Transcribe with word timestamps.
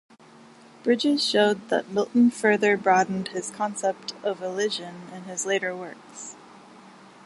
Bridges 0.81 1.23
showed 1.23 1.69
that 1.69 1.91
Milton 1.91 2.31
further 2.31 2.75
broadened 2.75 3.27
his 3.27 3.51
concept 3.51 4.13
of 4.23 4.41
elision 4.41 5.03
in 5.13 5.25
his 5.25 5.45
later 5.45 5.75
works. 5.75 6.35